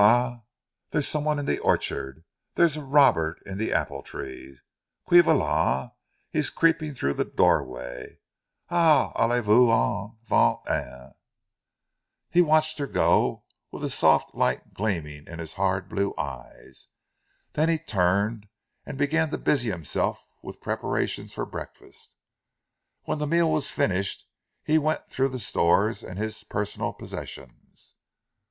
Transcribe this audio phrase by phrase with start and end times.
[0.01, 0.41] "Qui va là!
[0.89, 2.23] There's someone in the orchard,
[2.55, 4.59] There's a robber in the apple trees,
[5.05, 5.91] Qui va là!
[6.31, 8.17] He is creeping through the doorway.
[8.71, 10.17] Ah, allez vous en!
[10.23, 11.11] va t' en!"
[12.31, 16.87] He watched her go, with a soft light gleaming in his hard blue eyes,
[17.53, 18.47] then he turned
[18.87, 22.15] and began to busy himself with preparations for breakfast.
[23.03, 24.25] When the meal was finished,
[24.63, 27.93] he went through the stores and his personal possessions.